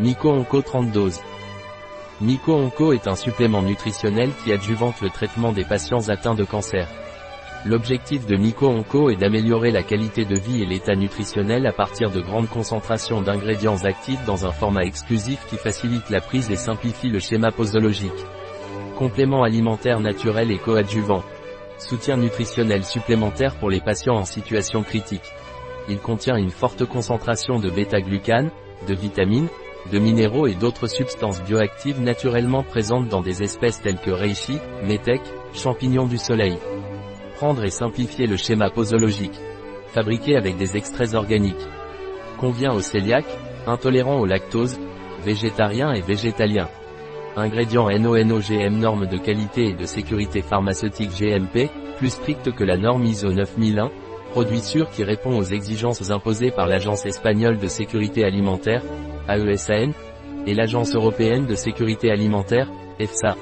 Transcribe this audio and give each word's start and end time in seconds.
Nico 0.00 0.28
Onco 0.28 0.60
30 0.60 0.90
doses. 0.90 1.20
Nico 2.20 2.52
Onco 2.52 2.92
est 2.92 3.06
un 3.06 3.14
supplément 3.14 3.62
nutritionnel 3.62 4.30
qui 4.42 4.52
adjuvante 4.52 5.00
le 5.00 5.08
traitement 5.08 5.52
des 5.52 5.64
patients 5.64 6.08
atteints 6.08 6.34
de 6.34 6.42
cancer. 6.42 6.88
L'objectif 7.64 8.26
de 8.26 8.34
Nico 8.34 8.66
Onco 8.66 9.08
est 9.10 9.16
d'améliorer 9.16 9.70
la 9.70 9.84
qualité 9.84 10.24
de 10.24 10.34
vie 10.34 10.64
et 10.64 10.66
l'état 10.66 10.96
nutritionnel 10.96 11.64
à 11.64 11.72
partir 11.72 12.10
de 12.10 12.20
grandes 12.20 12.48
concentrations 12.48 13.22
d'ingrédients 13.22 13.84
actifs 13.84 14.24
dans 14.26 14.44
un 14.44 14.50
format 14.50 14.84
exclusif 14.84 15.46
qui 15.48 15.56
facilite 15.56 16.10
la 16.10 16.20
prise 16.20 16.50
et 16.50 16.56
simplifie 16.56 17.08
le 17.08 17.20
schéma 17.20 17.52
posologique. 17.52 18.10
Complément 18.98 19.44
alimentaire 19.44 20.00
naturel 20.00 20.50
et 20.50 20.58
coadjuvant. 20.58 21.22
Soutien 21.78 22.16
nutritionnel 22.16 22.84
supplémentaire 22.84 23.54
pour 23.60 23.70
les 23.70 23.80
patients 23.80 24.16
en 24.16 24.24
situation 24.24 24.82
critique. 24.82 25.32
Il 25.88 25.98
contient 25.98 26.36
une 26.36 26.50
forte 26.50 26.84
concentration 26.84 27.60
de 27.60 27.70
bêta-glucane, 27.70 28.50
de 28.88 28.94
vitamines, 28.94 29.48
de 29.92 29.98
minéraux 29.98 30.46
et 30.46 30.54
d'autres 30.54 30.86
substances 30.86 31.42
bioactives 31.42 32.00
naturellement 32.00 32.62
présentes 32.62 33.08
dans 33.08 33.20
des 33.20 33.42
espèces 33.42 33.80
telles 33.80 34.00
que 34.00 34.10
reishi, 34.10 34.58
métèque, 34.82 35.32
champignons 35.52 36.06
du 36.06 36.18
soleil. 36.18 36.58
Prendre 37.36 37.64
et 37.64 37.70
simplifier 37.70 38.26
le 38.26 38.36
schéma 38.36 38.70
posologique. 38.70 39.38
Fabriqué 39.88 40.36
avec 40.36 40.56
des 40.56 40.76
extraits 40.76 41.14
organiques. 41.14 41.54
Convient 42.38 42.74
aux 42.74 42.80
cœliaques, 42.80 43.38
intolérants 43.66 44.20
au 44.20 44.26
lactose, 44.26 44.78
végétariens 45.24 45.92
et 45.92 46.00
végétaliens. 46.00 46.68
Ingrédients 47.36 47.88
NONOGM 47.90 48.78
normes 48.78 49.06
de 49.06 49.18
qualité 49.18 49.70
et 49.70 49.74
de 49.74 49.86
sécurité 49.86 50.40
pharmaceutique 50.40 51.10
GMP, 51.10 51.68
plus 51.98 52.10
strictes 52.10 52.52
que 52.52 52.64
la 52.64 52.76
norme 52.76 53.04
ISO 53.04 53.32
9001, 53.32 53.90
produit 54.34 54.62
sûr 54.62 54.90
qui 54.90 55.04
répond 55.04 55.38
aux 55.38 55.44
exigences 55.44 56.10
imposées 56.10 56.50
par 56.50 56.66
l'Agence 56.66 57.06
espagnole 57.06 57.56
de 57.56 57.68
sécurité 57.68 58.24
alimentaire, 58.24 58.82
AESAN, 59.28 59.92
et 60.44 60.54
l'Agence 60.54 60.96
européenne 60.96 61.46
de 61.46 61.54
sécurité 61.54 62.10
alimentaire, 62.10 62.68
EFSA. 62.98 63.36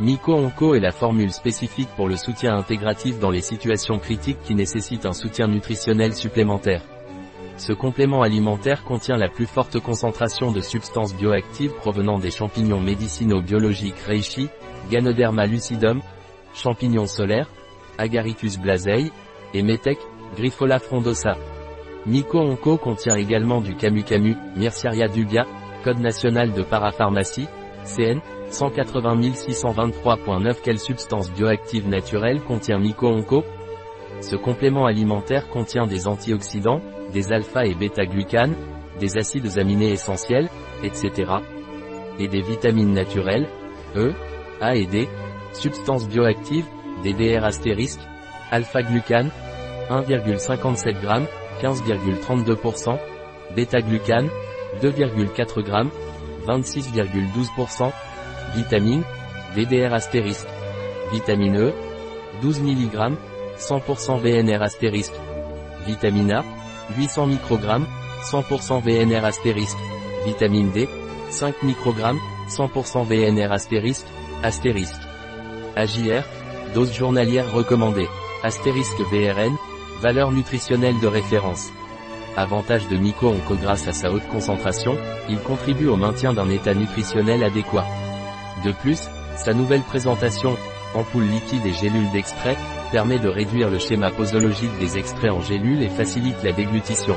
Nico 0.00 0.34
Onco 0.34 0.74
est 0.74 0.80
la 0.80 0.92
formule 0.92 1.32
spécifique 1.32 1.88
pour 1.96 2.08
le 2.08 2.16
soutien 2.16 2.54
intégratif 2.54 3.18
dans 3.18 3.30
les 3.30 3.40
situations 3.40 3.98
critiques 3.98 4.42
qui 4.44 4.54
nécessitent 4.54 5.06
un 5.06 5.14
soutien 5.14 5.46
nutritionnel 5.46 6.12
supplémentaire. 6.12 6.82
Ce 7.56 7.72
complément 7.72 8.20
alimentaire 8.20 8.84
contient 8.84 9.16
la 9.16 9.30
plus 9.30 9.46
forte 9.46 9.80
concentration 9.80 10.52
de 10.52 10.60
substances 10.60 11.14
bioactives 11.14 11.72
provenant 11.72 12.18
des 12.18 12.30
champignons 12.30 12.82
médicinaux 12.82 13.40
biologiques 13.40 14.04
reishi, 14.06 14.50
Ganoderma 14.90 15.46
lucidum, 15.46 16.02
champignons 16.52 17.06
solaires, 17.06 17.48
Agaricus 17.96 18.58
blazei, 18.58 19.10
et 19.54 19.62
Metec, 19.62 19.98
Grifola 20.36 20.78
frondosa. 20.78 21.36
Nico 22.06 22.38
Onco 22.38 22.76
contient 22.76 23.16
également 23.16 23.60
du 23.60 23.74
camu 23.74 24.02
camu, 24.02 24.36
Myrciaria 24.56 25.08
dubia, 25.08 25.46
code 25.84 25.98
national 25.98 26.52
de 26.52 26.62
parapharmacie, 26.62 27.48
CN, 27.84 28.20
180 28.50 29.32
623.9 29.34 30.56
Quelle 30.62 30.78
substance 30.78 31.30
bioactive 31.32 31.88
naturelle 31.88 32.40
contient 32.42 32.78
Nico 32.78 33.08
Onco? 33.08 33.44
Ce 34.20 34.36
complément 34.36 34.86
alimentaire 34.86 35.48
contient 35.48 35.86
des 35.86 36.08
antioxydants, 36.08 36.80
des 37.12 37.32
alpha 37.32 37.66
et 37.66 37.74
bêta-glucanes, 37.74 38.54
des 38.98 39.16
acides 39.16 39.58
aminés 39.58 39.92
essentiels, 39.92 40.48
etc. 40.82 41.32
Et 42.18 42.28
des 42.28 42.42
vitamines 42.42 42.92
naturelles, 42.92 43.46
E, 43.96 44.12
A 44.60 44.74
et 44.74 44.86
D, 44.86 45.08
substances 45.52 46.08
bioactives, 46.08 46.66
des 47.02 47.12
DR 47.12 47.44
astérisques, 47.44 48.00
alpha-glucane, 48.50 49.30
1,57 49.90 51.00
g, 51.00 51.26
15,32%, 51.62 52.98
bêta-glucane, 53.54 54.28
2,4 54.82 55.64
g, 55.64 55.72
26,12%, 56.46 57.92
vitamine, 58.54 59.02
VDR 59.54 59.92
astérisque, 59.94 60.48
vitamine 61.12 61.56
E, 61.56 61.72
12 62.42 62.60
mg, 62.60 63.14
100% 63.58 64.18
VNR 64.20 64.62
astérisque, 64.62 65.14
vitamine 65.86 66.32
A, 66.32 66.44
800 66.96 67.26
microgrammes, 67.26 67.86
100% 68.30 68.82
VNR 68.82 69.24
astérisque, 69.24 69.78
vitamine 70.24 70.70
D, 70.70 70.88
5 71.30 71.62
microgrammes, 71.62 72.18
100% 72.48 73.04
VNR 73.04 73.52
astérisque, 73.52 74.06
astérisque. 74.42 74.94
AJR, 75.76 76.24
dose 76.74 76.92
journalière 76.92 77.52
recommandée, 77.52 78.08
astérisque 78.42 79.00
VRN, 79.10 79.54
valeur 80.00 80.30
nutritionnelle 80.30 80.98
de 81.00 81.06
référence. 81.06 81.70
Avantage 82.36 82.86
de 82.88 82.96
Nico 82.96 83.28
Onco 83.28 83.56
grâce 83.56 83.88
à 83.88 83.92
sa 83.92 84.12
haute 84.12 84.26
concentration, 84.28 84.96
il 85.28 85.38
contribue 85.40 85.88
au 85.88 85.96
maintien 85.96 86.32
d'un 86.32 86.48
état 86.48 86.74
nutritionnel 86.74 87.42
adéquat. 87.42 87.86
De 88.64 88.72
plus, 88.72 89.00
sa 89.36 89.54
nouvelle 89.54 89.82
présentation, 89.82 90.56
ampoule 90.94 91.24
liquide 91.24 91.66
et 91.66 91.72
gélule 91.72 92.10
d'extrait, 92.12 92.56
permet 92.92 93.18
de 93.18 93.28
réduire 93.28 93.70
le 93.70 93.78
schéma 93.78 94.10
posologique 94.10 94.78
des 94.78 94.98
extraits 94.98 95.32
en 95.32 95.40
gélules 95.40 95.82
et 95.82 95.88
facilite 95.88 96.42
la 96.44 96.52
déglutition. 96.52 97.16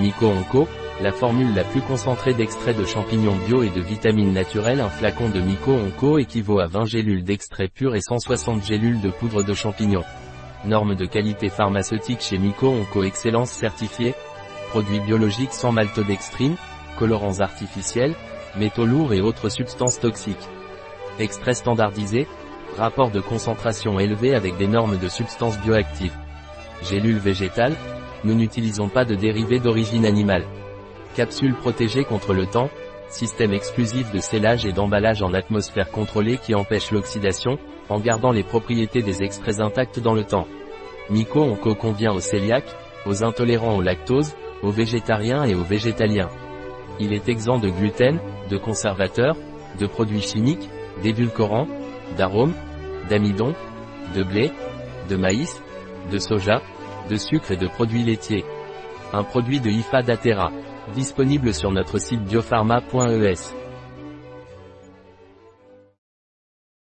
Nico 0.00 0.26
Onco, 0.26 0.68
la 1.00 1.12
formule 1.12 1.54
la 1.54 1.64
plus 1.64 1.80
concentrée 1.80 2.34
d'extraits 2.34 2.76
de 2.76 2.84
champignons 2.84 3.36
bio 3.46 3.62
et 3.62 3.70
de 3.70 3.80
vitamines 3.80 4.32
naturelles 4.32 4.80
Un 4.80 4.90
flacon 4.90 5.30
de 5.30 5.40
Nico 5.40 5.72
Onco 5.72 6.18
équivaut 6.18 6.58
à 6.58 6.66
20 6.66 6.84
gélules 6.86 7.24
d'extrait 7.24 7.68
pur 7.68 7.94
et 7.94 8.00
160 8.00 8.64
gélules 8.64 9.00
de 9.00 9.10
poudre 9.10 9.42
de 9.42 9.54
champignons. 9.54 10.04
Norme 10.64 10.94
de 10.94 11.06
qualité 11.06 11.48
pharmaceutique 11.48 12.20
chez 12.20 12.36
Nico 12.36 12.68
Onco 12.68 13.02
Excellence 13.02 13.50
certifiée. 13.50 14.14
Produits 14.68 15.00
biologiques 15.00 15.54
sans 15.54 15.72
maltodextrine, 15.72 16.56
colorants 16.98 17.40
artificiels, 17.40 18.14
métaux 18.56 18.84
lourds 18.84 19.14
et 19.14 19.22
autres 19.22 19.48
substances 19.48 19.98
toxiques. 19.98 20.48
Extrait 21.18 21.54
standardisé, 21.54 22.28
rapport 22.76 23.10
de 23.10 23.20
concentration 23.20 23.98
élevé 23.98 24.34
avec 24.34 24.58
des 24.58 24.68
normes 24.68 24.98
de 24.98 25.08
substances 25.08 25.58
bioactives. 25.60 26.16
Gélules 26.82 27.18
végétales, 27.18 27.76
nous 28.24 28.34
n'utilisons 28.34 28.90
pas 28.90 29.06
de 29.06 29.14
dérivés 29.14 29.60
d'origine 29.60 30.04
animale. 30.04 30.44
Capsule 31.16 31.54
protégée 31.54 32.04
contre 32.04 32.34
le 32.34 32.44
temps, 32.44 32.68
système 33.08 33.54
exclusif 33.54 34.12
de 34.12 34.18
scellage 34.18 34.66
et 34.66 34.72
d'emballage 34.72 35.22
en 35.22 35.32
atmosphère 35.32 35.90
contrôlée 35.90 36.36
qui 36.36 36.54
empêche 36.54 36.90
l'oxydation, 36.90 37.58
en 37.90 37.98
gardant 37.98 38.30
les 38.30 38.44
propriétés 38.44 39.02
des 39.02 39.22
extraits 39.22 39.60
intacts 39.60 40.00
dans 40.00 40.14
le 40.14 40.24
temps. 40.24 40.46
Nico 41.10 41.40
Onco 41.42 41.74
convient 41.74 42.12
aux 42.12 42.20
cœliaques, 42.20 42.74
aux 43.04 43.24
intolérants 43.24 43.76
au 43.76 43.82
lactose, 43.82 44.34
aux 44.62 44.70
végétariens 44.70 45.44
et 45.44 45.54
aux 45.54 45.64
végétaliens. 45.64 46.28
Il 47.00 47.12
est 47.12 47.28
exempt 47.28 47.58
de 47.58 47.68
gluten, 47.68 48.20
de 48.48 48.56
conservateurs, 48.56 49.36
de 49.78 49.86
produits 49.86 50.20
chimiques, 50.20 50.68
d'édulcorants, 51.02 51.66
d'arômes, 52.16 52.54
d'amidon, 53.08 53.54
de 54.14 54.22
blé, 54.22 54.52
de 55.08 55.16
maïs, 55.16 55.62
de 56.12 56.18
soja, 56.18 56.62
de 57.08 57.16
sucre 57.16 57.52
et 57.52 57.56
de 57.56 57.66
produits 57.66 58.04
laitiers. 58.04 58.44
Un 59.12 59.24
produit 59.24 59.60
de 59.60 59.70
IFA 59.70 60.02
Datera. 60.02 60.52
Disponible 60.94 61.52
sur 61.52 61.70
notre 61.70 61.98
site 61.98 62.22
biopharma.es. 62.22 63.59